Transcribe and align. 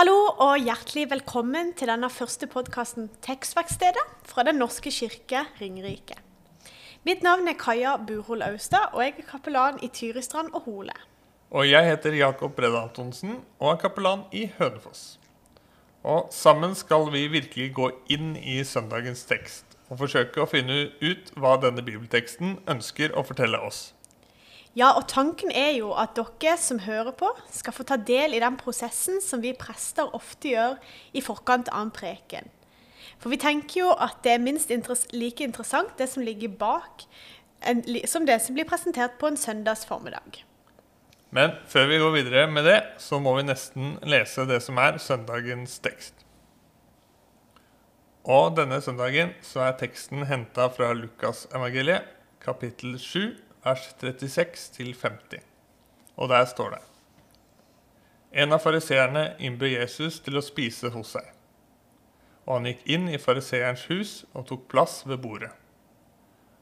Hallo 0.00 0.30
og 0.40 0.62
hjertelig 0.64 1.02
velkommen 1.10 1.74
til 1.76 1.90
denne 1.90 2.08
første 2.08 2.46
podkasten 2.48 3.10
Tekstverkstedet 3.20 4.04
fra 4.24 4.46
Den 4.48 4.56
norske 4.56 4.88
kirke 4.88 5.42
Ringerike. 5.58 6.16
Mitt 7.04 7.20
navn 7.20 7.50
er 7.50 7.58
Kaja 7.60 7.98
Burhol 8.08 8.40
Austad, 8.46 8.94
og 8.94 9.02
jeg 9.04 9.12
er 9.18 9.28
kapellan 9.28 9.76
i 9.84 9.90
Tyristrand 9.92 10.54
og 10.54 10.64
Hole. 10.64 10.96
Og 11.50 11.68
jeg 11.68 11.84
heter 11.84 12.16
Jakob 12.16 12.56
Brede 12.56 12.80
Antonsen 12.80 13.42
og 13.58 13.74
er 13.74 13.82
kapellan 13.82 14.24
i 14.32 14.46
Hønefoss. 14.56 15.18
Og 16.00 16.32
sammen 16.32 16.72
skal 16.74 17.12
vi 17.12 17.26
virkelig 17.36 17.74
gå 17.76 17.92
inn 18.08 18.38
i 18.40 18.62
søndagens 18.64 19.28
tekst 19.28 19.76
og 19.90 20.00
forsøke 20.06 20.40
å 20.40 20.48
finne 20.48 20.86
ut 21.04 21.34
hva 21.36 21.58
denne 21.60 21.84
bibelteksten 21.84 22.62
ønsker 22.64 23.12
å 23.12 23.28
fortelle 23.28 23.60
oss. 23.68 23.90
Ja, 24.78 24.92
og 24.94 25.08
tanken 25.10 25.50
er 25.50 25.72
jo 25.74 25.90
at 25.98 26.14
dere 26.14 26.54
som 26.60 26.78
hører 26.84 27.10
på, 27.18 27.28
skal 27.50 27.74
få 27.74 27.86
ta 27.86 27.96
del 27.98 28.36
i 28.36 28.42
den 28.42 28.58
prosessen 28.60 29.18
som 29.24 29.42
vi 29.42 29.50
prester 29.58 30.12
ofte 30.14 30.52
gjør 30.52 30.76
i 31.16 31.22
forkant 31.24 31.72
av 31.74 31.88
en 31.88 31.94
preken. 31.94 32.46
For 33.20 33.32
vi 33.32 33.40
tenker 33.40 33.82
jo 33.82 33.90
at 33.98 34.22
det 34.24 34.36
er 34.36 34.44
minst 34.44 34.70
like 35.12 35.44
interessant 35.44 35.98
det 35.98 36.06
som 36.12 36.22
ligger 36.24 36.54
bak, 36.54 37.04
som 38.06 38.28
det 38.28 38.38
som 38.44 38.56
blir 38.56 38.68
presentert 38.68 39.18
på 39.18 39.28
en 39.28 39.36
søndags 39.36 39.84
formiddag. 39.88 40.44
Men 41.30 41.52
før 41.68 41.90
vi 41.90 41.98
går 41.98 42.14
videre 42.14 42.46
med 42.50 42.64
det, 42.66 42.78
så 42.98 43.20
må 43.22 43.34
vi 43.36 43.44
nesten 43.46 43.98
lese 44.06 44.46
det 44.48 44.62
som 44.64 44.78
er 44.82 44.98
søndagens 45.02 45.76
tekst. 45.82 46.14
Og 48.24 48.54
denne 48.56 48.80
søndagen 48.84 49.34
så 49.42 49.66
er 49.66 49.78
teksten 49.80 50.26
henta 50.30 50.68
fra 50.72 50.92
Lukasevangeliet, 50.94 52.06
kapittel 52.42 52.98
7, 52.98 53.36
vers 53.64 53.90
36 54.00 54.94
50. 54.94 55.42
Og 56.16 56.28
der 56.28 56.44
står 56.48 56.70
det 56.76 56.82
En 58.32 58.52
av 58.52 58.62
fariseerne 58.62 59.34
innbød 59.38 59.74
Jesus 59.74 60.20
til 60.24 60.38
å 60.38 60.44
spise 60.44 60.92
hos 60.94 61.16
seg. 61.16 61.26
Og 62.46 62.56
han 62.56 62.68
gikk 62.70 62.86
inn 62.86 63.08
i 63.10 63.18
fariseerens 63.18 63.88
hus 63.90 64.12
og 64.32 64.46
tok 64.48 64.68
plass 64.70 65.02
ved 65.06 65.20
bordet. 65.24 65.50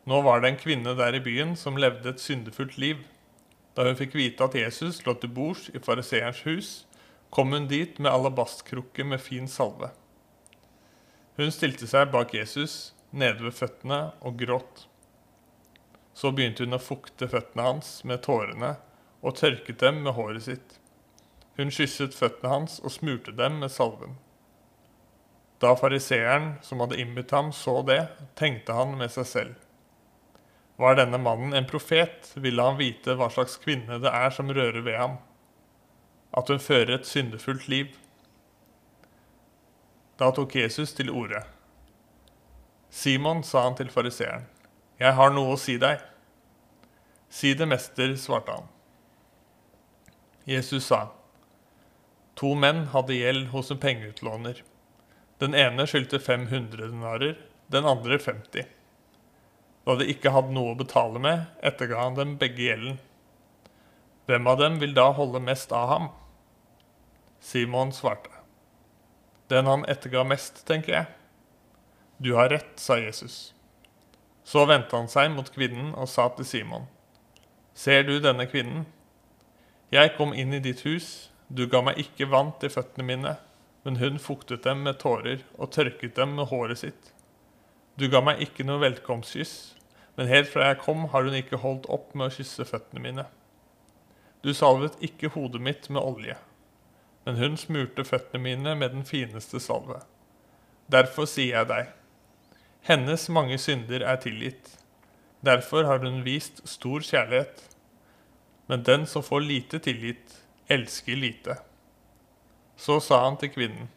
Nå 0.08 0.22
var 0.24 0.40
det 0.40 0.50
en 0.50 0.60
kvinne 0.60 0.96
der 0.96 1.14
i 1.14 1.22
byen 1.22 1.54
som 1.56 1.76
levde 1.76 2.08
et 2.14 2.24
syndefullt 2.24 2.78
liv. 2.80 3.04
Da 3.76 3.84
hun 3.84 3.98
fikk 3.98 4.16
vite 4.16 4.48
at 4.48 4.56
Jesus 4.56 5.04
lå 5.06 5.14
til 5.20 5.30
bords 5.30 5.68
i 5.70 5.78
fariseerens 5.84 6.40
hus, 6.48 6.70
kom 7.30 7.52
hun 7.52 7.68
dit 7.68 7.98
med 8.00 8.10
alabastkrukke 8.10 9.04
med 9.04 9.20
fin 9.20 9.46
salve. 9.48 9.92
Hun 11.36 11.52
stilte 11.54 11.86
seg 11.86 12.08
bak 12.10 12.32
Jesus, 12.34 12.94
nede 13.12 13.44
ved 13.44 13.54
føttene, 13.54 14.08
og 14.24 14.40
gråt. 14.40 14.87
Så 16.18 16.32
begynte 16.34 16.66
hun 16.66 16.74
å 16.74 16.82
fukte 16.82 17.28
føttene 17.30 17.66
hans 17.68 17.90
med 18.08 18.24
tårene 18.26 18.74
og 19.22 19.36
tørket 19.38 19.78
dem 19.82 20.00
med 20.02 20.16
håret 20.16 20.48
sitt. 20.48 20.78
Hun 21.58 21.70
kysset 21.74 22.14
føttene 22.14 22.50
hans 22.50 22.78
og 22.82 22.94
smurte 22.94 23.34
dem 23.38 23.60
med 23.62 23.70
salven. 23.70 24.16
Da 25.62 25.74
fariseeren 25.78 26.52
som 26.62 26.82
hadde 26.82 26.98
innbudt 27.02 27.34
ham, 27.34 27.52
så 27.52 27.80
det, 27.86 28.04
tenkte 28.38 28.74
han 28.74 28.94
med 28.98 29.10
seg 29.14 29.26
selv. 29.26 29.54
Var 30.78 30.94
denne 30.98 31.18
mannen 31.18 31.54
en 31.58 31.66
profet, 31.66 32.30
ville 32.38 32.62
han 32.62 32.78
vite 32.78 33.16
hva 33.18 33.26
slags 33.34 33.56
kvinne 33.58 33.98
det 34.02 34.12
er 34.14 34.30
som 34.34 34.50
rører 34.54 34.84
ved 34.86 34.98
ham, 34.98 35.16
at 36.30 36.50
hun 36.50 36.62
fører 36.62 36.94
et 36.94 37.10
syndefullt 37.10 37.66
liv. 37.66 37.96
Da 40.18 40.30
tok 40.34 40.54
Jesus 40.54 40.94
til 40.94 41.10
orde. 41.10 41.42
Simon, 42.90 43.42
sa 43.42 43.66
han 43.66 43.74
til 43.78 43.90
fariseeren, 43.90 44.46
jeg 44.98 45.14
har 45.14 45.34
noe 45.34 45.54
å 45.54 45.58
si 45.58 45.74
deg. 45.78 45.98
Si 47.28 47.54
det, 47.54 47.66
mester, 47.66 48.16
svarte 48.16 48.56
han. 48.56 48.68
Jesus 50.48 50.86
sa, 50.88 51.10
to 52.34 52.54
menn 52.56 52.86
hadde 52.94 53.18
gjeld 53.18 53.50
hos 53.52 53.70
en 53.70 53.80
pengeutlåner. 53.82 54.62
Den 55.38 55.54
ene 55.54 55.84
skyldte 55.86 56.18
500 56.18 56.88
denarer, 56.88 57.36
den 57.68 57.84
andre 57.86 58.18
50. 58.18 58.64
Da 59.84 59.96
de 60.00 60.08
ikke 60.08 60.32
hadde 60.32 60.54
noe 60.56 60.72
å 60.72 60.78
betale 60.78 61.20
med, 61.20 61.44
etterga 61.60 62.00
han 62.00 62.16
dem 62.16 62.34
begge 62.40 62.64
gjelden. 62.64 62.98
Hvem 64.28 64.48
av 64.50 64.58
dem 64.60 64.80
vil 64.80 64.96
da 64.96 65.10
holde 65.16 65.40
mest 65.40 65.72
av 65.72 65.88
ham? 65.92 66.10
Simon 67.40 67.92
svarte. 67.96 68.32
Den 69.48 69.68
han 69.68 69.86
etterga 69.88 70.24
mest, 70.28 70.64
tenker 70.68 70.92
jeg. 70.92 71.06
Du 72.18 72.34
har 72.36 72.50
rett, 72.52 72.74
sa 72.76 72.98
Jesus. 72.98 73.54
Så 74.44 74.64
vendte 74.68 74.96
han 74.96 75.08
seg 75.08 75.30
mot 75.32 75.48
kvinnen 75.54 75.94
og 75.94 76.08
sa 76.12 76.26
til 76.36 76.48
Simon. 76.48 76.88
Ser 77.78 78.02
du 78.02 78.16
denne 78.18 78.42
kvinnen? 78.50 78.88
Jeg 79.94 80.16
kom 80.16 80.32
inn 80.34 80.50
i 80.56 80.58
ditt 80.58 80.80
hus, 80.82 81.28
du 81.46 81.68
ga 81.70 81.78
meg 81.86 82.00
ikke 82.02 82.26
vann 82.26 82.48
til 82.58 82.72
føttene 82.74 83.04
mine, 83.06 83.34
men 83.86 84.00
hun 84.00 84.16
fuktet 84.18 84.64
dem 84.64 84.80
med 84.82 84.98
tårer 84.98 85.44
og 85.54 85.70
tørket 85.76 86.16
dem 86.16 86.32
med 86.34 86.50
håret 86.50 86.80
sitt. 86.80 87.12
Du 87.94 88.08
ga 88.10 88.18
meg 88.24 88.42
ikke 88.42 88.66
noe 88.66 88.82
velkomstkyss, 88.82 89.52
men 90.18 90.26
helt 90.26 90.50
fra 90.50 90.72
jeg 90.72 90.80
kom 90.82 91.06
har 91.12 91.28
hun 91.28 91.38
ikke 91.38 91.60
holdt 91.62 91.86
opp 91.86 92.16
med 92.18 92.26
å 92.26 92.34
kysse 92.40 92.66
føttene 92.66 93.04
mine. 93.04 93.28
Du 94.42 94.50
salvet 94.58 94.98
ikke 94.98 95.30
hodet 95.36 95.62
mitt 95.62 95.86
med 95.86 96.02
olje, 96.02 96.34
men 97.28 97.38
hun 97.38 97.54
smurte 97.62 98.02
føttene 98.02 98.42
mine 98.42 98.74
med 98.74 98.96
den 98.96 99.06
fineste 99.06 99.62
salve. 99.62 100.00
Derfor 100.90 101.30
sier 101.30 101.60
jeg 101.60 101.70
deg, 101.70 101.94
hennes 102.90 103.30
mange 103.30 103.62
synder 103.62 104.02
er 104.02 104.18
tilgitt. 104.26 104.74
Derfor 105.44 105.84
har 105.84 106.02
hun 106.02 106.24
vist 106.26 106.60
stor 106.68 107.00
kjærlighet. 107.00 107.62
Men 108.68 108.82
den 108.84 109.06
som 109.06 109.22
får 109.22 109.40
lite 109.40 109.78
tilgitt, 109.78 110.34
elsker 110.68 111.16
lite. 111.16 111.56
Så 112.76 113.00
sa 113.00 113.24
han 113.24 113.38
til 113.40 113.50
kvinnen, 113.54 113.88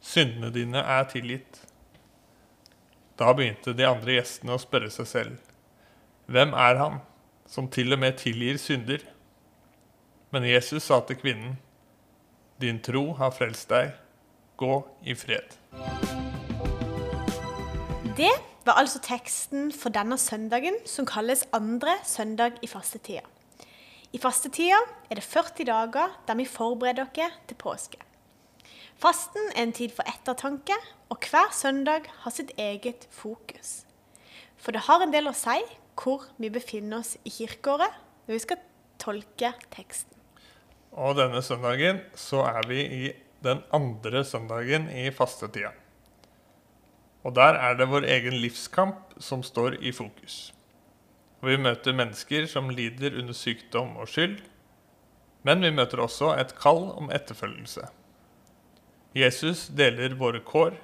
syndene 0.00 0.50
dine 0.52 0.82
er 0.82 1.04
tilgitt. 1.08 1.62
Da 3.18 3.32
begynte 3.36 3.76
de 3.76 3.86
andre 3.86 4.18
gjestene 4.18 4.56
å 4.56 4.60
spørre 4.60 4.90
seg 4.90 5.06
selv, 5.06 5.40
hvem 6.26 6.54
er 6.56 6.78
han 6.80 7.00
som 7.46 7.68
til 7.70 7.92
og 7.94 8.00
med 8.02 8.18
tilgir 8.18 8.58
synder? 8.58 9.02
Men 10.32 10.46
Jesus 10.48 10.88
sa 10.88 11.02
til 11.06 11.20
kvinnen, 11.20 11.58
din 12.60 12.80
tro 12.82 13.12
har 13.18 13.34
frelst 13.36 13.68
deg, 13.70 13.92
gå 14.56 14.74
i 15.04 15.14
fred. 15.18 15.54
Det 18.16 18.32
var 18.66 18.78
altså 18.78 19.00
teksten 19.02 19.72
for 19.74 19.94
denne 19.94 20.18
søndagen, 20.18 20.76
som 20.86 21.06
kalles 21.08 21.44
andre 21.52 21.96
søndag 22.06 22.60
i 22.62 22.68
fastetida. 22.70 23.24
I 24.12 24.20
fastetida 24.20 24.78
er 25.10 25.18
det 25.18 25.24
40 25.24 25.64
dager 25.66 26.16
der 26.28 26.38
vi 26.38 26.44
forbereder 26.44 27.08
dere 27.16 27.30
til 27.48 27.56
påske. 27.56 27.98
Fasten 29.02 29.48
er 29.56 29.64
en 29.64 29.72
tid 29.72 29.90
for 29.96 30.06
ettertanke, 30.06 30.76
og 31.10 31.18
hver 31.30 31.50
søndag 31.52 32.06
har 32.22 32.30
sitt 32.30 32.52
eget 32.58 33.08
fokus. 33.10 33.82
For 34.56 34.70
det 34.70 34.84
har 34.86 35.02
en 35.02 35.14
del 35.14 35.26
å 35.26 35.34
si 35.34 35.58
hvor 35.98 36.28
vi 36.38 36.52
befinner 36.52 37.00
oss 37.02 37.16
i 37.24 37.32
kirkeåret 37.32 37.98
når 38.26 38.36
vi 38.36 38.42
skal 38.44 38.62
tolke 39.02 39.52
teksten. 39.74 40.14
Og 40.92 41.16
denne 41.18 41.42
søndagen 41.42 42.02
så 42.14 42.44
er 42.46 42.68
vi 42.68 42.80
i 42.84 43.12
den 43.42 43.64
andre 43.74 44.22
søndagen 44.28 44.86
i 44.92 45.08
fastetida. 45.10 45.72
Og 47.22 47.34
der 47.38 47.58
er 47.58 47.76
det 47.78 47.90
vår 47.90 48.06
egen 48.10 48.34
livskamp 48.42 49.14
som 49.22 49.44
står 49.46 49.78
i 49.80 49.92
fokus. 49.94 50.50
Og 51.42 51.52
vi 51.52 51.58
møter 51.58 51.94
mennesker 51.94 52.46
som 52.50 52.70
lider 52.70 53.14
under 53.18 53.34
sykdom 53.34 53.96
og 54.02 54.10
skyld, 54.10 54.38
men 55.42 55.62
vi 55.62 55.72
møter 55.74 56.02
også 56.02 56.34
et 56.38 56.54
kall 56.58 56.84
om 56.94 57.10
etterfølgelse. 57.14 57.88
Jesus 59.18 59.66
deler 59.74 60.14
våre 60.18 60.42
kår, 60.46 60.76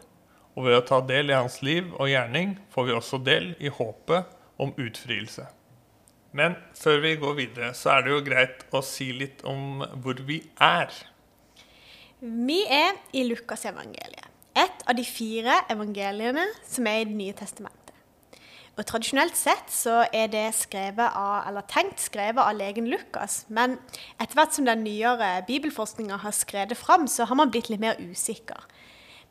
og 0.58 0.66
ved 0.66 0.74
å 0.74 0.86
ta 0.86 0.98
del 1.06 1.30
i 1.30 1.36
hans 1.36 1.60
liv 1.62 1.92
og 1.94 2.10
gjerning 2.10 2.56
får 2.74 2.88
vi 2.88 2.96
også 2.96 3.20
del 3.22 3.52
i 3.62 3.70
håpet 3.70 4.34
om 4.58 4.74
utfrielse. 4.74 5.46
Men 6.34 6.58
før 6.76 6.98
vi 7.04 7.14
går 7.22 7.36
videre, 7.38 7.70
så 7.74 7.94
er 7.94 8.04
det 8.04 8.12
jo 8.12 8.24
greit 8.26 8.66
å 8.74 8.82
si 8.84 9.12
litt 9.14 9.44
om 9.48 9.84
hvor 10.02 10.18
vi 10.26 10.42
er. 10.58 10.90
Vi 12.18 12.64
er 12.66 12.98
i 13.14 13.22
Lukasevangeliet 13.30 14.37
et 14.58 14.88
av 14.88 14.96
de 14.98 15.04
fire 15.06 15.60
evangeliene 15.70 16.46
som 16.66 16.86
er 16.88 17.02
i 17.02 17.08
Det 17.08 17.18
nye 17.18 17.36
testamentet. 17.36 17.94
Og 18.78 18.86
Tradisjonelt 18.86 19.34
sett 19.34 19.72
så 19.74 20.04
er 20.14 20.28
det 20.30 20.44
skrevet 20.54 21.10
av, 21.18 21.48
eller 21.48 21.66
tenkt 21.66 21.98
skrevet 21.98 22.38
av 22.38 22.54
legen 22.54 22.86
Lukas, 22.86 23.40
men 23.50 23.74
etter 24.20 24.38
hvert 24.38 24.54
som 24.54 24.68
den 24.68 24.84
nyere 24.86 25.40
bibelforskninga 25.48 26.20
har 26.22 26.34
skredet 26.36 26.78
fram, 26.78 27.08
så 27.10 27.26
har 27.26 27.38
man 27.40 27.50
blitt 27.50 27.72
litt 27.72 27.82
mer 27.82 27.98
usikker. 27.98 28.62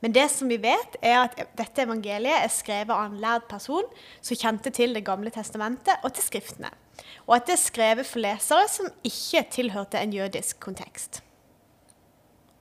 Men 0.04 0.14
det 0.14 0.28
som 0.30 0.52
vi 0.52 0.60
vet, 0.62 0.98
er 1.02 1.24
at 1.24 1.40
dette 1.58 1.86
evangeliet 1.88 2.44
er 2.44 2.52
skrevet 2.54 2.92
av 2.94 3.08
en 3.08 3.22
lærd 3.24 3.48
person 3.50 3.88
som 4.20 4.38
kjente 4.38 4.70
til 4.76 4.94
Det 4.94 5.06
gamle 5.08 5.32
testamentet 5.34 6.04
og 6.04 6.12
til 6.14 6.28
Skriftene, 6.28 6.74
og 7.26 7.38
at 7.40 7.48
det 7.48 7.56
er 7.56 7.64
skrevet 7.64 8.10
for 8.10 8.22
lesere 8.22 8.68
som 8.70 8.92
ikke 9.08 9.46
tilhørte 9.56 10.04
en 10.04 10.14
jødisk 10.14 10.60
kontekst. 10.60 11.24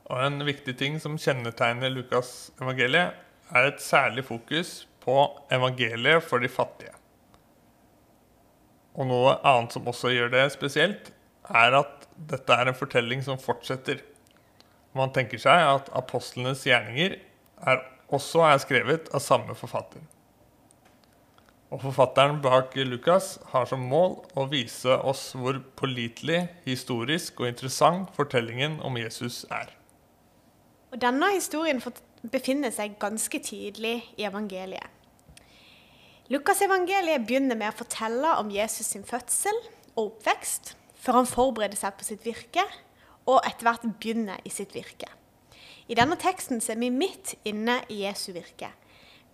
Og 0.06 0.22
en 0.22 0.42
viktig 0.46 0.76
ting 0.78 1.00
som 1.02 1.18
kjennetegner 1.18 1.90
Lukas 1.90 2.52
evangeliet, 2.60 3.16
er 3.54 3.68
et 3.68 3.82
særlig 3.82 4.24
fokus 4.26 4.86
på 5.02 5.14
evangeliet 5.54 6.24
for 6.26 6.42
de 6.42 6.50
fattige. 6.50 6.94
Og 8.96 9.06
noe 9.10 9.36
annet 9.46 9.76
som 9.76 9.86
også 9.86 10.10
gjør 10.14 10.32
det 10.32 10.48
spesielt, 10.54 11.12
er 11.46 11.76
at 11.78 12.08
dette 12.30 12.54
er 12.54 12.70
en 12.70 12.78
fortelling 12.78 13.22
som 13.22 13.38
fortsetter. 13.38 14.00
Man 14.96 15.12
tenker 15.14 15.38
seg 15.38 15.62
at 15.68 15.90
apostlenes 15.94 16.64
gjerninger 16.66 17.18
er, 17.68 17.82
også 18.10 18.46
er 18.48 18.60
skrevet 18.62 19.10
av 19.14 19.22
samme 19.22 19.54
forfatter. 19.58 20.02
Og 21.74 21.82
Forfatteren 21.82 22.38
bak 22.42 22.76
Lukas 22.86 23.36
har 23.50 23.66
som 23.66 23.82
mål 23.90 24.20
å 24.38 24.46
vise 24.48 24.94
oss 25.02 25.32
hvor 25.34 25.58
pålitelig, 25.78 26.46
historisk 26.64 27.42
og 27.42 27.50
interessant 27.50 28.14
fortellingen 28.16 28.78
om 28.86 28.96
Jesus 29.00 29.42
er. 29.50 29.74
Og 30.96 31.02
Denne 31.02 31.28
historien 31.34 31.82
befinner 32.32 32.72
seg 32.72 32.94
ganske 32.96 33.36
tidlig 33.44 33.98
i 34.16 34.24
evangeliet. 34.24 34.94
Lukasevangeliet 36.32 37.26
begynner 37.28 37.58
med 37.60 37.68
å 37.68 37.76
fortelle 37.82 38.30
om 38.40 38.48
Jesus 38.48 38.94
sin 38.94 39.04
fødsel 39.04 39.58
og 39.92 40.06
oppvekst, 40.06 40.72
før 40.96 41.20
han 41.20 41.28
forbereder 41.28 41.76
seg 41.76 41.98
på 41.98 42.08
sitt 42.08 42.24
virke, 42.24 42.64
og 43.28 43.44
etter 43.44 43.68
hvert 43.68 43.84
begynner 44.00 44.40
i 44.48 44.54
sitt 44.54 44.72
virke. 44.72 45.10
I 45.92 45.98
denne 46.00 46.16
teksten 46.16 46.64
er 46.64 46.80
vi 46.80 46.88
midt 46.88 47.36
inne 47.44 47.82
i 47.92 48.00
Jesu 48.06 48.30
virke. 48.32 48.72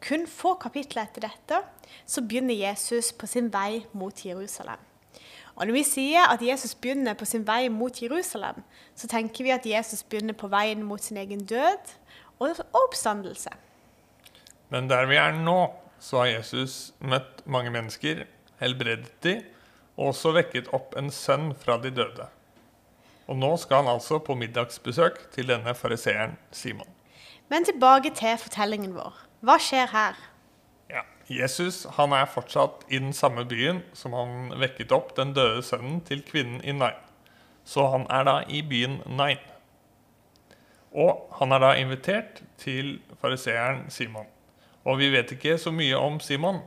Kun 0.03 0.27
få 0.27 0.57
kapitler 0.59 1.07
etter 1.07 1.29
dette 1.29 1.63
så 2.03 2.27
begynner 2.27 2.59
Jesus 2.59 3.15
på 3.15 3.31
sin 3.31 3.55
vei 3.55 3.85
mot 3.95 4.27
Jerusalem. 4.27 4.83
Og 5.63 5.69
Når 5.69 5.77
vi 5.77 5.83
sier 5.87 6.27
at 6.27 6.41
Jesus 6.43 6.73
begynner 6.75 7.15
på 7.15 7.23
sin 7.29 7.45
vei 7.47 7.69
mot 7.71 7.95
Jerusalem, 8.03 8.65
så 8.99 9.07
tenker 9.07 9.47
vi 9.47 9.53
at 9.55 9.67
Jesus 9.67 10.01
begynner 10.03 10.35
på 10.35 10.49
veien 10.51 10.83
mot 10.83 10.99
sin 10.99 11.21
egen 11.23 11.45
død 11.47 11.93
og 12.43 12.59
oppstandelse. 12.75 13.53
Men 14.75 14.91
der 14.91 15.07
vi 15.07 15.21
er 15.23 15.39
nå, 15.39 15.71
så 16.03 16.25
har 16.25 16.33
Jesus 16.33 16.91
møtt 16.99 17.45
mange 17.47 17.71
mennesker, 17.71 18.25
helbredet 18.59 19.15
de, 19.23 19.37
og 19.95 20.11
også 20.11 20.35
vekket 20.35 20.73
opp 20.75 20.99
en 20.99 21.15
sønn 21.15 21.53
fra 21.55 21.79
de 21.79 21.95
døde. 21.95 22.27
Og 23.31 23.39
nå 23.39 23.55
skal 23.63 23.85
han 23.85 23.95
altså 23.95 24.19
på 24.19 24.35
middagsbesøk 24.35 25.29
til 25.31 25.47
denne 25.55 25.77
fariseeren 25.79 26.35
Simon. 26.51 26.91
Men 27.47 27.71
tilbake 27.71 28.11
til 28.19 28.35
fortellingen 28.35 28.99
vår. 28.99 29.15
Hva 29.47 29.61
skjer 29.63 29.95
her? 29.95 30.19
Jesus 31.33 31.85
han 31.97 32.13
er 32.17 32.29
fortsatt 32.31 32.85
i 32.89 32.99
den 33.01 33.15
samme 33.17 33.45
byen 33.49 33.83
som 33.97 34.15
han 34.17 34.53
vekket 34.61 34.93
opp 34.95 35.15
den 35.17 35.35
døde 35.37 35.63
sønnen 35.67 36.01
til 36.07 36.23
kvinnen 36.27 36.61
i 36.65 36.75
Nain. 36.77 36.99
Så 37.65 37.87
han 37.93 38.07
er 38.11 38.27
da 38.27 38.37
i 38.51 38.63
byen 38.67 39.01
Nain. 39.07 39.41
Og 40.93 41.29
han 41.39 41.55
er 41.55 41.63
da 41.63 41.73
invitert 41.81 42.43
til 42.61 42.99
fariseeren 43.23 43.87
Simon. 43.91 44.29
Og 44.85 44.99
vi 44.99 45.13
vet 45.15 45.31
ikke 45.33 45.57
så 45.61 45.73
mye 45.73 45.97
om 45.97 46.19
Simon. 46.21 46.61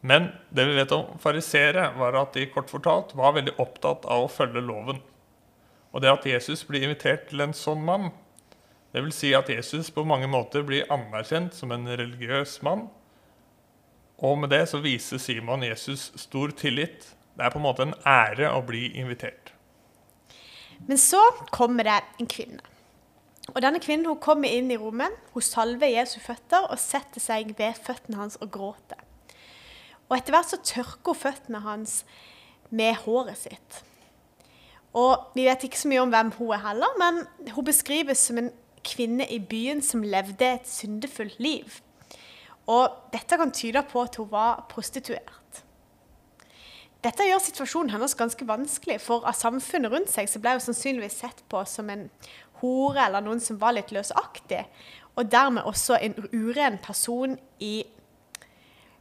Men 0.00 0.30
det 0.52 0.66
vi 0.68 0.76
vet 0.76 0.92
om 0.92 1.18
fariseere, 1.20 1.90
var 1.96 2.16
at 2.18 2.34
de 2.36 2.48
kort 2.52 2.72
fortalt 2.72 3.14
var 3.16 3.36
veldig 3.38 3.54
opptatt 3.62 4.04
av 4.04 4.26
å 4.26 4.32
følge 4.32 4.60
loven. 4.64 5.00
Og 5.94 6.02
det 6.02 6.10
at 6.10 6.26
Jesus 6.28 6.64
blir 6.66 6.84
invitert 6.84 7.28
til 7.30 7.44
en 7.44 7.54
sånn 7.56 7.84
mann, 7.86 8.10
vil 8.94 9.12
si 9.14 9.32
at 9.34 9.48
Jesus 9.50 9.90
på 9.90 10.04
mange 10.06 10.28
måter 10.30 10.62
blir 10.66 10.90
anerkjent 10.92 11.56
som 11.56 11.72
en 11.74 11.88
religiøs 11.88 12.60
mann. 12.66 12.86
Og 14.24 14.38
med 14.40 14.54
det 14.54 14.64
så 14.70 14.80
viser 14.80 15.20
Simon 15.20 15.66
Jesus 15.66 16.08
stor 16.16 16.54
tillit. 16.56 17.10
Det 17.34 17.44
er 17.44 17.52
på 17.52 17.60
en 17.60 17.66
måte 17.66 17.84
en 17.84 17.96
ære 18.08 18.48
å 18.54 18.62
bli 18.64 18.86
invitert. 18.96 19.52
Men 20.88 21.00
så 21.00 21.20
kommer 21.52 21.86
det 21.86 21.98
en 22.20 22.30
kvinne. 22.30 22.62
Og 23.52 23.60
denne 23.60 23.80
kvinnen 23.82 24.08
hun 24.08 24.20
kommer 24.22 24.48
inn 24.48 24.70
i 24.72 24.78
rommet, 24.80 25.12
hun 25.34 25.44
salver 25.44 25.90
Jesu 25.92 26.16
føtter 26.24 26.64
og 26.70 26.80
setter 26.80 27.20
seg 27.20 27.52
ved 27.58 27.76
føttene 27.84 28.22
hans 28.22 28.38
og 28.40 28.48
gråter. 28.54 29.02
Og 30.08 30.16
etter 30.16 30.32
hvert 30.32 30.52
så 30.52 30.60
tørker 30.64 31.12
hun 31.12 31.20
føttene 31.20 31.60
hans 31.64 31.98
med 32.72 32.96
håret 33.04 33.36
sitt. 33.44 33.82
Og 34.94 35.32
Vi 35.34 35.44
vet 35.44 35.66
ikke 35.66 35.78
så 35.78 35.90
mye 35.90 36.04
om 36.04 36.12
hvem 36.14 36.30
hun 36.38 36.54
er 36.54 36.64
heller, 36.64 36.98
men 37.00 37.24
hun 37.52 37.66
beskrives 37.66 38.24
som 38.30 38.38
en 38.40 38.52
kvinne 38.84 39.26
i 39.28 39.40
byen 39.40 39.82
som 39.82 40.04
levde 40.06 40.54
et 40.54 40.68
syndefullt 40.68 41.40
liv. 41.42 41.80
Og 42.70 43.12
dette 43.12 43.36
kan 43.36 43.52
tyde 43.52 43.82
på 43.90 44.04
at 44.06 44.16
hun 44.16 44.30
var 44.30 44.64
prostituert. 44.70 45.62
Dette 47.04 47.26
gjør 47.28 47.42
situasjonen 47.44 47.92
hennes 47.92 48.16
ganske 48.16 48.46
vanskelig, 48.48 48.96
for 49.04 49.26
av 49.28 49.36
samfunnet 49.36 49.92
rundt 49.92 50.12
seg 50.12 50.30
så 50.30 50.40
ble 50.40 50.54
hun 50.56 50.64
sannsynligvis 50.64 51.18
sett 51.20 51.42
på 51.52 51.60
som 51.68 51.90
en 51.92 52.06
hore 52.62 53.02
eller 53.04 53.24
noen 53.24 53.42
som 53.44 53.58
var 53.60 53.76
litt 53.76 53.92
løsaktig, 53.92 54.62
og 55.14 55.28
dermed 55.28 55.68
også 55.68 55.98
en 56.00 56.16
uren 56.32 56.78
person 56.80 57.36
i 57.60 57.84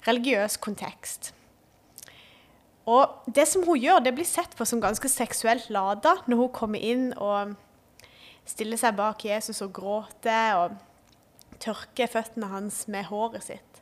religiøs 0.04 0.60
kontekst. 0.60 1.31
Og 2.83 3.31
det 3.31 3.45
som 3.48 3.63
hun 3.63 3.80
gjør, 3.80 4.01
det 4.04 4.12
blir 4.18 4.27
sett 4.27 4.57
på 4.60 4.68
som 4.68 4.81
ganske 4.83 5.07
seksuelt 5.07 5.69
lada 5.71 6.18
når 6.27 6.42
hun 6.42 6.51
kommer 6.51 6.83
inn 6.83 7.13
og 7.15 7.54
stiller 8.44 8.75
seg 8.80 8.98
bak 8.98 9.24
Jesus 9.24 9.63
og 9.63 9.71
gråter 9.77 10.57
og 10.60 10.75
tørker 11.63 12.12
føttene 12.12 12.51
hans 12.51 12.83
med 12.92 13.07
håret 13.10 13.48
sitt. 13.48 13.81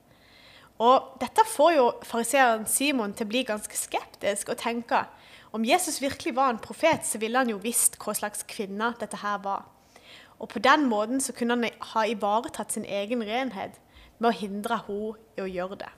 Og 0.82 1.18
dette 1.22 1.44
får 1.46 1.74
jo 1.76 1.88
fariseeren 2.08 2.66
Simon 2.70 3.14
til 3.14 3.28
å 3.28 3.32
bli 3.34 3.44
ganske 3.46 3.78
skeptisk 3.78 4.50
og 4.54 4.62
tenke 4.62 5.04
om 5.52 5.66
Jesus 5.68 6.00
virkelig 6.02 6.36
var 6.36 6.54
en 6.54 6.62
profet, 6.64 7.04
så 7.06 7.20
ville 7.20 7.38
han 7.38 7.50
jo 7.52 7.60
visst 7.60 7.98
hva 8.00 8.16
slags 8.16 8.46
kvinne 8.48 8.94
dette 9.02 9.20
her 9.20 9.42
var. 9.44 9.66
Og 10.40 10.50
på 10.50 10.62
den 10.64 10.88
måten 10.90 11.20
så 11.22 11.36
kunne 11.38 11.58
han 11.58 11.82
ha 11.92 12.06
ivaretatt 12.08 12.72
sin 12.72 12.88
egen 12.88 13.22
renhet 13.28 13.76
med 14.18 14.32
å 14.32 14.38
hindre 14.38 14.80
henne 14.88 15.18
i 15.38 15.44
å 15.44 15.50
gjøre 15.52 15.82
det. 15.84 15.92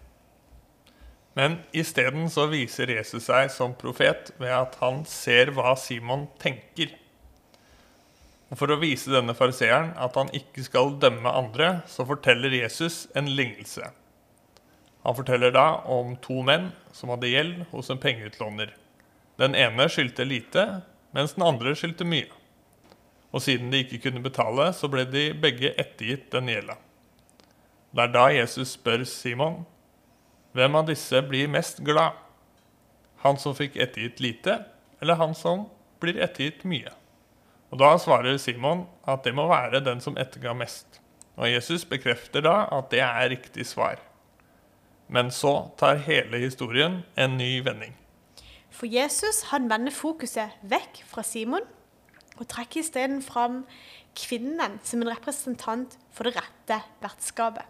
Men 1.38 1.60
isteden 1.74 2.28
viser 2.52 2.92
Jesus 2.94 3.30
seg 3.30 3.50
som 3.54 3.78
profet 3.78 4.34
ved 4.42 4.54
at 4.54 4.76
han 4.82 5.02
ser 5.10 5.54
hva 5.54 5.74
Simon 5.78 6.28
tenker. 6.42 6.92
Og 8.54 8.60
For 8.60 8.70
å 8.70 8.78
vise 8.78 9.10
denne 9.10 9.34
fariseeren 9.34 9.96
at 9.98 10.14
han 10.20 10.30
ikke 10.38 10.62
skal 10.68 10.92
dømme 11.02 11.32
andre, 11.34 11.80
så 11.90 12.06
forteller 12.06 12.54
Jesus 12.54 13.08
en 13.18 13.32
lignelse. 13.34 13.88
Han 15.02 15.18
forteller 15.18 15.56
da 15.56 15.82
om 15.90 16.14
to 16.22 16.44
menn 16.46 16.70
som 16.94 17.10
hadde 17.10 17.32
gjeld 17.32 17.64
hos 17.72 17.90
en 17.90 18.02
pengeutlåner. 18.04 18.76
Den 19.42 19.58
ene 19.58 19.90
skyldte 19.90 20.30
lite, 20.30 20.68
mens 21.18 21.34
den 21.34 21.48
andre 21.48 21.74
skyldte 21.74 22.06
mye. 22.06 22.30
Og 23.34 23.42
siden 23.42 23.74
de 23.74 23.82
ikke 23.82 24.04
kunne 24.06 24.22
betale, 24.22 24.70
så 24.78 24.86
ble 24.86 25.08
de 25.10 25.32
begge 25.34 25.74
ettergitt 25.74 26.30
den 26.36 26.54
gjelda. 26.54 26.78
Det 27.90 28.06
er 28.06 28.14
da 28.14 28.30
Jesus 28.38 28.78
spør 28.78 29.02
Simon, 29.10 29.64
hvem 30.54 30.78
av 30.78 30.86
disse 30.94 31.26
blir 31.26 31.50
mest 31.50 31.82
glad? 31.82 32.22
Han 33.26 33.42
som 33.42 33.58
fikk 33.58 33.82
ettergitt 33.82 34.22
lite, 34.22 34.62
eller 35.01 35.18
han 35.18 35.34
som 35.34 35.66
blir 35.98 36.22
ettergitt 36.22 36.62
mye? 36.70 36.94
Og 37.74 37.80
Da 37.82 37.96
svarer 37.98 38.38
Simon 38.38 38.86
at 39.10 39.24
det 39.25 39.34
må 39.34 39.48
være 39.50 39.82
den 39.82 40.01
som 40.03 40.18
etterga 40.22 40.53
mest. 40.53 41.00
Og 41.42 41.50
Jesus 41.50 41.88
bekrefter 41.89 42.44
da 42.46 42.68
at 42.70 42.92
det 42.92 43.01
er 43.01 43.32
riktig 43.32 43.65
svar. 43.65 43.98
Men 45.10 45.32
så 45.34 45.72
tar 45.77 46.03
hele 46.06 46.38
historien 46.38 47.01
en 47.18 47.38
ny 47.38 47.63
vending. 47.65 47.96
For 48.70 48.86
Jesus 48.86 49.48
han 49.50 49.65
vender 49.72 49.94
fokuset 49.94 50.53
vekk 50.70 51.01
fra 51.10 51.25
Simon 51.25 51.65
og 52.38 52.46
trekker 52.50 52.82
isteden 52.82 53.22
fram 53.25 53.63
kvinnen 54.18 54.77
som 54.86 55.01
en 55.01 55.10
representant 55.10 55.98
for 56.13 56.30
det 56.30 56.38
rette 56.38 56.77
vertskapet. 57.01 57.65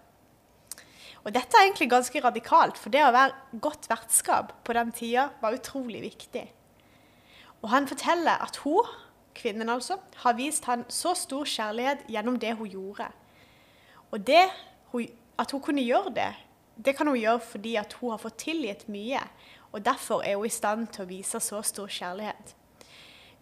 Og 1.23 1.31
dette 1.31 1.55
er 1.55 1.69
egentlig 1.69 1.87
ganske 1.91 2.19
radikalt, 2.19 2.75
for 2.75 2.91
det 2.91 3.05
å 3.05 3.13
være 3.15 3.59
godt 3.63 3.87
vertskap 3.87 4.51
på 4.67 4.75
den 4.75 4.91
tida 4.91 5.29
var 5.39 5.55
utrolig 5.55 6.01
viktig. 6.03 6.43
Og 7.63 7.69
han 7.71 7.87
forteller 7.87 8.43
at 8.43 8.59
hun, 8.65 8.83
kvinnen 9.35 9.69
altså, 9.69 9.97
har 10.23 10.37
vist 10.37 10.65
han 10.65 10.85
så 10.89 11.13
stor 11.17 11.45
kjærlighet 11.49 12.05
gjennom 12.09 12.39
det 12.39 12.53
hun 12.59 12.69
gjorde. 12.69 13.07
Og 14.11 14.27
det, 14.27 14.45
at 15.39 15.51
hun 15.51 15.61
kunne 15.61 15.85
gjøre 15.85 16.13
det, 16.15 16.31
det 16.85 16.95
kan 16.97 17.07
hun 17.07 17.17
gjøre 17.17 17.39
fordi 17.39 17.75
at 17.81 17.93
hun 17.99 18.13
har 18.13 18.21
fått 18.21 18.41
tilgitt 18.45 18.87
mye. 18.89 19.21
Og 19.71 19.85
derfor 19.85 20.21
er 20.21 20.37
hun 20.37 20.45
i 20.45 20.53
stand 20.53 20.87
til 20.93 21.05
å 21.05 21.09
vise 21.09 21.39
så 21.41 21.61
stor 21.65 21.89
kjærlighet. 21.89 22.55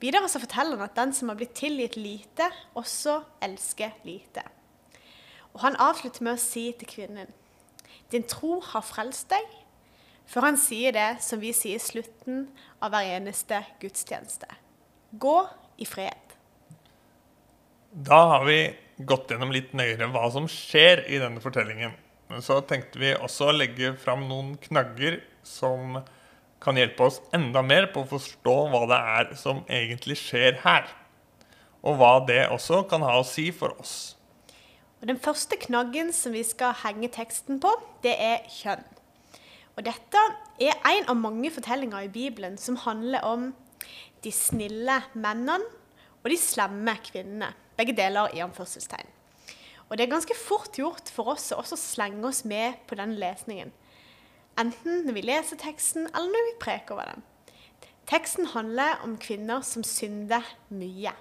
Videre 0.01 0.29
så 0.31 0.39
forteller 0.41 0.79
han 0.79 0.87
at 0.87 0.97
den 0.97 1.13
som 1.13 1.29
har 1.29 1.37
blitt 1.37 1.53
tilgitt 1.55 1.95
lite, 1.99 2.47
også 2.73 3.19
elsker 3.43 3.93
lite. 4.07 4.43
Og 5.53 5.61
han 5.61 5.75
avslutter 5.75 6.23
med 6.23 6.39
å 6.39 6.41
si 6.41 6.71
til 6.79 6.89
kvinnen 6.89 7.29
din 8.11 8.25
tro 8.27 8.59
har 8.59 8.83
frelst 8.83 9.29
deg, 9.31 9.45
før 10.27 10.49
han 10.49 10.57
sier 10.59 10.91
det 10.95 11.21
som 11.23 11.39
vi 11.39 11.53
sier 11.55 11.79
i 11.79 11.83
slutten 11.83 12.45
av 12.83 12.91
hver 12.91 13.07
eneste 13.17 13.61
gudstjeneste. 13.79 14.49
Gå 15.11 15.37
i 15.81 15.87
fred. 15.89 16.37
Da 17.91 18.21
har 18.35 18.45
vi 18.47 18.59
gått 19.03 19.31
gjennom 19.33 19.51
litt 19.51 19.73
nøyere 19.75 20.07
hva 20.13 20.27
som 20.31 20.47
skjer 20.51 21.03
i 21.09 21.19
denne 21.19 21.41
fortellingen. 21.43 21.97
Men 22.31 22.43
så 22.45 22.61
tenkte 22.63 23.01
vi 23.01 23.11
også 23.11 23.49
å 23.49 23.55
legge 23.57 23.91
fram 23.99 24.23
noen 24.29 24.53
knagger 24.61 25.19
som 25.43 25.99
kan 26.61 26.77
hjelpe 26.77 27.07
oss 27.09 27.19
enda 27.35 27.63
mer 27.65 27.89
på 27.91 28.03
å 28.03 28.09
forstå 28.13 28.55
hva 28.71 28.85
det 28.87 28.99
er 29.17 29.35
som 29.39 29.63
egentlig 29.67 30.19
skjer 30.21 30.61
her. 30.63 30.87
Og 31.81 31.97
hva 31.99 32.13
det 32.27 32.45
også 32.53 32.83
kan 32.87 33.03
ha 33.03 33.17
å 33.19 33.27
si 33.27 33.49
for 33.55 33.73
oss. 33.81 34.13
Og 35.01 35.09
Den 35.09 35.19
første 35.19 35.57
knaggen 35.57 36.13
som 36.13 36.35
vi 36.37 36.43
skal 36.45 36.77
henge 36.83 37.09
teksten 37.09 37.57
på, 37.59 37.73
det 38.05 38.13
er 38.21 38.45
kjønn. 38.53 38.85
Og 39.75 39.83
Dette 39.87 40.23
er 40.61 40.77
en 40.85 41.09
av 41.09 41.17
mange 41.17 41.49
fortellinger 41.51 42.05
i 42.05 42.13
Bibelen 42.13 42.59
som 42.61 42.77
handler 42.83 43.25
om 43.25 43.49
de 44.23 44.31
snille 44.35 44.97
mennene 45.13 45.59
og 46.21 46.29
de 46.29 46.37
slemme 46.37 46.93
kvinnene. 47.05 47.51
Begge 47.77 47.95
deler 47.97 48.33
i 48.35 48.43
anførselstegn. 48.43 49.09
Og 49.89 49.97
det 49.97 50.05
er 50.05 50.13
ganske 50.13 50.37
fort 50.37 50.77
gjort 50.77 51.09
for 51.11 51.33
oss 51.33 51.49
å 51.51 51.59
også 51.59 51.75
slenge 51.79 52.23
oss 52.29 52.45
med 52.47 52.79
på 52.87 52.95
den 52.99 53.17
lesningen. 53.19 53.73
Enten 54.59 55.03
når 55.07 55.17
vi 55.17 55.23
leser 55.25 55.59
teksten, 55.59 56.07
eller 56.11 56.31
når 56.31 56.47
vi 56.47 56.59
preker 56.61 56.95
over 56.95 57.11
den. 57.11 57.25
Teksten 58.07 58.49
handler 58.53 59.01
om 59.05 59.17
kvinner 59.19 59.63
som 59.65 59.83
synder 59.87 60.47
mye. 60.71 61.13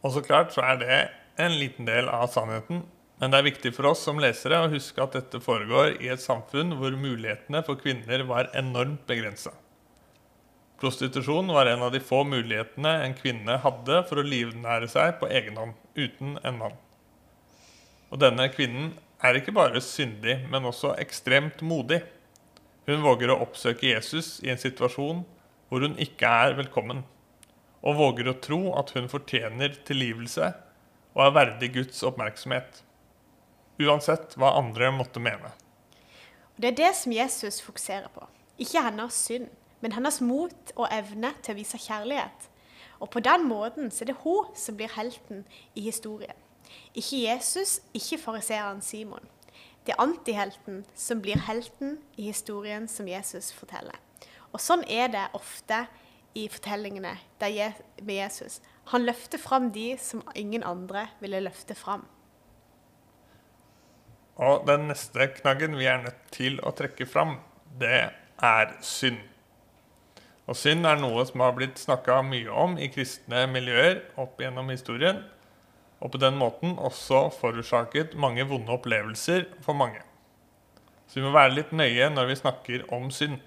Og 0.00 0.14
så 0.14 0.22
klart 0.24 0.54
så 0.54 0.64
er 0.64 0.80
det 0.80 0.98
en 1.40 1.56
liten 1.60 1.88
del 1.88 2.08
av 2.08 2.30
sannheten. 2.32 2.84
Men 3.20 3.32
det 3.32 3.40
er 3.40 3.48
viktig 3.50 3.72
for 3.76 3.90
oss 3.90 4.04
som 4.06 4.20
lesere 4.20 4.62
å 4.62 4.70
huske 4.72 5.02
at 5.04 5.16
dette 5.16 5.42
foregår 5.44 5.98
i 6.00 6.08
et 6.12 6.22
samfunn 6.22 6.72
hvor 6.80 6.94
mulighetene 6.96 7.60
for 7.66 7.80
kvinner 7.80 8.24
var 8.28 8.48
enormt 8.56 9.04
begrensa. 9.08 9.52
Prostitusjon 10.80 11.50
var 11.52 11.66
en 11.66 11.82
av 11.82 11.92
de 11.92 12.00
få 12.00 12.22
mulighetene 12.24 12.92
en 13.04 13.14
kvinne 13.14 13.58
hadde 13.60 13.98
for 14.08 14.20
å 14.20 14.24
livnære 14.24 14.88
seg 14.88 15.18
på 15.20 15.28
egen 15.28 15.58
hånd, 15.60 15.74
uten 15.92 16.38
en 16.40 16.56
mann. 16.62 16.78
Og 18.08 18.22
denne 18.22 18.46
kvinnen 18.48 18.94
er 19.20 19.36
ikke 19.36 19.52
bare 19.52 19.82
syndig, 19.84 20.38
men 20.48 20.64
også 20.64 20.94
ekstremt 21.02 21.60
modig. 21.60 22.00
Hun 22.88 23.04
våger 23.04 23.28
å 23.28 23.42
oppsøke 23.44 23.90
Jesus 23.90 24.38
i 24.40 24.48
en 24.54 24.62
situasjon 24.62 25.20
hvor 25.68 25.84
hun 25.84 26.00
ikke 26.00 26.32
er 26.48 26.56
velkommen, 26.58 27.04
og 27.84 28.00
våger 28.00 28.32
å 28.32 28.38
tro 28.40 28.62
at 28.80 28.94
hun 28.96 29.12
fortjener 29.12 29.76
tilgivelse 29.84 30.48
og 31.12 31.26
er 31.26 31.36
verdig 31.36 31.74
Guds 31.76 32.00
oppmerksomhet. 32.08 32.82
Uansett 33.84 34.32
hva 34.40 34.56
andre 34.56 34.88
måtte 34.96 35.20
mene. 35.20 35.52
Det 36.56 36.72
er 36.72 36.80
det 36.80 36.92
som 36.96 37.12
Jesus 37.12 37.60
fokuserer 37.64 38.08
på. 38.12 38.24
Ikke 38.60 38.82
hennes 38.84 39.16
synd, 39.28 39.48
men 39.80 39.92
hennes 39.96 40.20
mot 40.20 40.72
og 40.76 40.88
evne 40.92 41.32
til 41.42 41.54
å 41.54 41.60
vise 41.60 41.80
kjærlighet. 41.80 42.48
Og 43.00 43.10
på 43.10 43.22
den 43.24 43.46
måten 43.48 43.90
så 43.90 44.04
er 44.04 44.12
det 44.12 44.20
hun 44.24 44.50
som 44.56 44.76
blir 44.76 44.92
helten 44.94 45.44
i 45.74 45.86
historien. 45.86 46.36
Ikke 46.94 47.22
Jesus, 47.24 47.80
ikke 47.96 48.20
fariseeren 48.20 48.82
Simon. 48.84 49.24
Det 49.86 49.94
er 49.94 50.02
antihelten 50.02 50.84
som 50.94 51.22
blir 51.24 51.40
helten 51.48 51.96
i 52.20 52.28
historien 52.28 52.86
som 52.88 53.08
Jesus 53.08 53.48
forteller. 53.56 53.96
Og 54.52 54.60
sånn 54.60 54.84
er 54.90 55.08
det 55.12 55.24
ofte 55.34 55.86
i 56.36 56.46
fortellingene 56.50 57.16
med 57.40 58.14
Jesus. 58.14 58.60
Han 58.92 59.06
løfter 59.06 59.40
fram 59.40 59.70
de 59.72 59.94
som 59.98 60.22
ingen 60.36 60.62
andre 60.66 61.08
ville 61.22 61.40
løfte 61.42 61.74
fram. 61.74 62.04
Og 64.40 64.64
den 64.68 64.88
neste 64.88 65.26
knaggen 65.40 65.76
vi 65.76 65.88
er 65.90 66.00
nødt 66.04 66.22
til 66.32 66.60
å 66.64 66.72
trekke 66.76 67.06
fram, 67.08 67.38
det 67.80 68.10
er 68.40 68.76
synd. 68.84 69.20
Og 70.50 70.58
synd 70.58 70.82
er 70.88 70.98
noe 70.98 71.22
som 71.28 71.44
har 71.44 71.52
blitt 71.54 71.78
snakka 71.78 72.16
mye 72.26 72.50
om 72.50 72.72
i 72.74 72.88
kristne 72.90 73.44
miljøer 73.46 74.00
opp 74.18 74.40
gjennom 74.42 74.72
historien, 74.72 75.20
og 76.02 76.10
på 76.10 76.18
den 76.18 76.34
måten 76.40 76.72
også 76.74 77.28
forårsaket 77.36 78.16
mange 78.18 78.42
vonde 78.50 78.72
opplevelser 78.74 79.44
for 79.62 79.78
mange. 79.78 80.00
Så 81.06 81.20
vi 81.20 81.26
må 81.26 81.30
være 81.36 81.54
litt 81.54 81.70
nøye 81.76 82.08
når 82.10 82.32
vi 82.32 82.38
snakker 82.40 82.82
om 82.96 83.06
synd. 83.14 83.38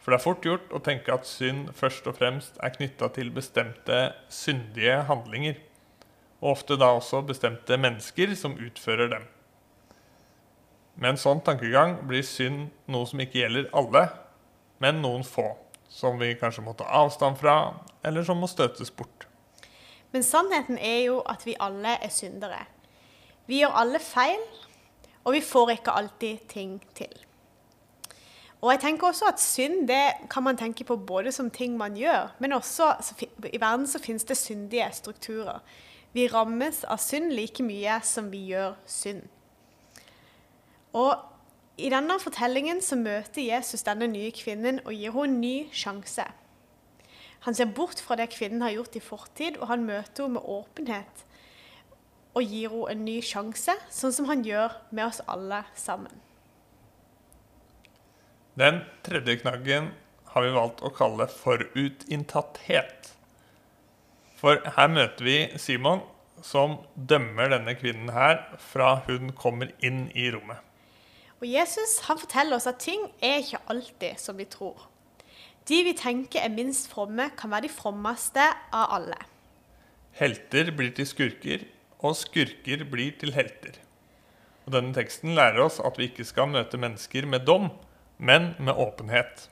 For 0.00 0.12
det 0.12 0.18
er 0.18 0.24
fort 0.26 0.44
gjort 0.44 0.74
å 0.76 0.82
tenke 0.84 1.14
at 1.14 1.28
synd 1.28 1.72
først 1.76 2.08
og 2.10 2.18
fremst 2.20 2.60
er 2.60 2.74
knytta 2.76 3.08
til 3.16 3.32
bestemte 3.32 4.02
syndige 4.28 4.98
handlinger, 5.08 5.56
og 6.40 6.52
ofte 6.52 6.76
da 6.80 6.90
også 6.98 7.22
bestemte 7.32 7.80
mennesker 7.80 8.36
som 8.36 8.58
utfører 8.60 9.12
dem. 9.12 9.24
Med 11.00 11.14
en 11.14 11.22
sånn 11.22 11.40
tankegang 11.44 11.96
blir 12.04 12.24
synd 12.28 12.68
noe 12.92 13.08
som 13.08 13.24
ikke 13.24 13.40
gjelder 13.40 13.72
alle, 13.76 14.08
men 14.84 15.00
noen 15.00 15.24
få 15.24 15.48
som 15.90 16.18
vi 16.20 16.34
kanskje 16.38 16.64
må 16.64 16.74
ta 16.78 16.86
avstand 17.02 17.38
fra, 17.40 17.56
eller 18.06 18.24
som 18.24 18.38
må 18.40 18.48
støtes 18.50 18.92
bort. 18.94 19.26
Men 20.14 20.22
sannheten 20.26 20.78
er 20.78 21.04
jo 21.06 21.20
at 21.28 21.42
vi 21.46 21.58
alle 21.60 21.96
er 21.98 22.12
syndere. 22.14 22.64
Vi 23.46 23.60
gjør 23.60 23.74
alle 23.82 23.98
feil, 24.02 24.42
og 25.24 25.34
vi 25.34 25.42
får 25.42 25.74
ikke 25.76 25.96
alltid 25.98 26.46
ting 26.48 26.78
til. 26.94 27.12
Og 28.60 28.72
jeg 28.74 28.80
tenker 28.80 29.08
også 29.08 29.30
at 29.30 29.40
synd 29.40 29.86
det 29.88 30.28
kan 30.30 30.44
man 30.44 30.56
tenke 30.56 30.84
på 30.84 30.96
både 30.96 31.32
som 31.32 31.50
ting 31.50 31.78
man 31.78 31.96
gjør, 31.96 32.34
men 32.38 32.52
også 32.52 32.92
i 33.52 33.60
verden 33.60 33.86
så 33.86 33.98
finnes 33.98 34.24
det 34.24 34.36
syndige 34.36 34.90
strukturer. 34.92 35.62
Vi 36.12 36.28
rammes 36.28 36.84
av 36.84 36.98
synd 37.00 37.32
like 37.32 37.62
mye 37.64 38.00
som 38.04 38.28
vi 38.32 38.42
gjør 38.50 38.74
synd. 38.86 39.22
Og 40.92 41.14
i 41.80 41.90
denne 41.92 42.18
fortellingen 42.20 42.82
så 42.84 42.98
møter 43.00 43.42
Jesus 43.42 43.84
denne 43.86 44.08
nye 44.10 44.30
kvinnen 44.36 44.82
og 44.84 44.92
gir 44.94 45.14
henne 45.14 45.30
en 45.30 45.40
ny 45.40 45.56
sjanse. 45.72 46.26
Han 47.46 47.56
ser 47.56 47.72
bort 47.72 48.02
fra 48.04 48.18
det 48.20 48.28
kvinnen 48.34 48.60
har 48.60 48.74
gjort 48.74 48.98
i 48.98 49.02
fortid, 49.02 49.56
og 49.58 49.70
han 49.72 49.86
møter 49.88 50.26
henne 50.26 50.36
med 50.36 50.48
åpenhet 50.48 51.24
og 52.36 52.44
gir 52.44 52.70
henne 52.70 52.92
en 52.92 53.04
ny 53.06 53.16
sjanse, 53.24 53.74
sånn 53.90 54.14
som 54.14 54.28
han 54.30 54.44
gjør 54.46 54.76
med 54.92 55.08
oss 55.08 55.22
alle 55.26 55.64
sammen. 55.78 56.12
Den 58.60 58.82
tredje 59.06 59.40
knaggen 59.40 59.90
har 60.30 60.44
vi 60.44 60.54
valgt 60.54 60.82
å 60.84 60.92
kalle 60.94 61.26
forutinntatthet. 61.32 63.12
For 64.38 64.60
her 64.76 64.90
møter 64.92 65.26
vi 65.26 65.38
Simon, 65.60 66.04
som 66.44 66.78
dømmer 66.94 67.50
denne 67.52 67.74
kvinnen 67.76 68.12
her 68.14 68.42
fra 68.70 69.00
hun 69.08 69.32
kommer 69.36 69.72
inn 69.84 70.06
i 70.16 70.30
rommet. 70.32 70.69
Og 71.40 71.48
Jesus 71.48 71.98
han 72.04 72.20
forteller 72.20 72.58
oss 72.58 72.68
at 72.68 72.82
ting 72.84 73.06
er 73.24 73.40
ikke 73.40 73.62
alltid 73.72 74.20
som 74.20 74.36
vi 74.36 74.44
tror. 74.44 74.86
De 75.68 75.78
vi 75.86 75.94
tenker 75.96 76.42
er 76.44 76.52
minst 76.52 76.90
fromme, 76.92 77.30
kan 77.36 77.52
være 77.52 77.68
de 77.68 77.72
frommeste 77.72 78.44
av 78.76 78.96
alle. 78.96 79.16
Helter 80.16 80.72
blir 80.76 80.92
til 80.96 81.08
skurker, 81.08 81.64
og 82.00 82.16
skurker 82.18 82.84
blir 82.90 83.14
til 83.20 83.32
helter. 83.36 83.78
Og 84.66 84.74
Denne 84.74 84.92
teksten 84.96 85.32
lærer 85.36 85.62
oss 85.64 85.80
at 85.80 85.96
vi 85.98 86.10
ikke 86.10 86.26
skal 86.28 86.50
møte 86.52 86.80
mennesker 86.80 87.28
med 87.28 87.46
dom, 87.48 87.70
men 88.18 88.52
med 88.58 88.76
åpenhet. 88.76 89.48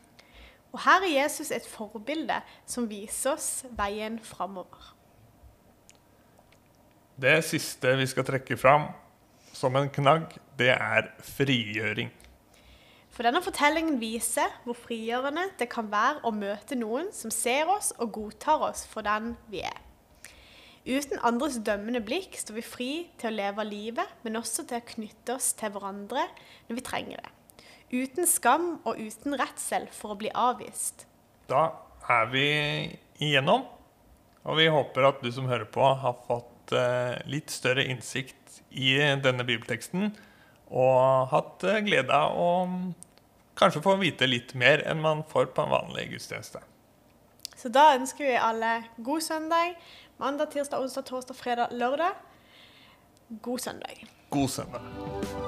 Og 0.73 0.83
Her 0.85 1.07
er 1.07 1.15
Jesus 1.23 1.51
et 1.55 1.67
forbilde 1.67 2.43
som 2.69 2.89
viser 2.91 3.33
oss 3.33 3.65
veien 3.79 4.19
framover. 4.21 4.93
Det 7.19 7.41
siste 7.43 7.97
vi 7.99 8.07
skal 8.07 8.27
trekke 8.29 8.59
fram, 8.61 8.91
som 9.59 9.77
en 9.79 9.91
knagg, 9.91 10.37
det 10.59 10.71
er 10.77 11.11
frigjøring. 11.35 12.13
For 13.11 13.27
denne 13.27 13.43
fortellingen 13.43 13.97
viser 13.99 14.53
hvor 14.63 14.77
frigjørende 14.79 15.49
det 15.59 15.67
kan 15.73 15.89
være 15.91 16.23
å 16.29 16.31
møte 16.35 16.79
noen 16.79 17.09
som 17.15 17.33
ser 17.35 17.67
oss 17.73 17.91
og 17.99 18.13
godtar 18.15 18.63
oss 18.69 18.85
for 18.87 19.03
den 19.07 19.33
vi 19.51 19.65
er. 19.67 19.81
Uten 20.89 21.19
andres 21.27 21.59
dømmende 21.67 22.01
blikk 22.05 22.39
står 22.39 22.61
vi 22.61 22.65
fri 22.65 22.93
til 23.19 23.33
å 23.33 23.35
leve 23.35 23.65
livet, 23.67 24.15
men 24.23 24.39
også 24.39 24.65
til 24.69 24.79
å 24.79 24.87
knytte 24.93 25.35
oss 25.35 25.51
til 25.59 25.75
hverandre 25.75 26.23
når 26.69 26.79
vi 26.79 26.85
trenger 26.87 27.25
det. 27.25 27.35
Uten 27.89 28.29
skam 28.31 28.71
og 28.87 29.01
uten 29.01 29.35
redsel 29.41 29.89
for 29.93 30.15
å 30.15 30.21
bli 30.21 30.31
avvist. 30.31 31.05
Da 31.51 31.67
er 32.09 32.31
vi 32.31 32.47
igjennom, 33.19 33.67
og 34.47 34.61
vi 34.61 34.71
håper 34.71 35.11
at 35.11 35.21
du 35.25 35.29
som 35.35 35.51
hører 35.51 35.67
på, 35.69 35.83
har 35.83 36.17
fått 36.29 36.73
eh, 36.77 37.19
litt 37.29 37.53
større 37.53 37.85
innsikt 37.89 38.38
i 38.71 38.97
denne 39.23 39.47
bibelteksten 39.47 40.11
og 40.69 41.29
hatt 41.33 41.65
eh, 41.65 41.81
glede 41.87 42.15
av 42.15 42.37
å 42.37 42.51
kanskje 43.59 43.83
få 43.85 43.97
vite 44.03 44.29
litt 44.29 44.55
mer 44.59 44.85
enn 44.87 45.03
man 45.03 45.25
får 45.29 45.51
på 45.57 45.65
en 45.65 45.73
vanlig 45.73 46.11
gudstjeneste. 46.13 46.63
Så 47.59 47.73
da 47.75 47.91
ønsker 47.97 48.29
vi 48.29 48.37
alle 48.39 48.75
god 49.03 49.25
søndag. 49.25 49.75
Mandag, 50.19 50.53
tirsdag, 50.55 50.83
onsdag, 50.85 51.09
torsdag, 51.11 51.39
fredag, 51.39 51.75
lørdag. 51.75 52.15
God 53.43 53.59
søndag. 53.59 54.07
God 54.31 54.49
søndag. 54.49 55.48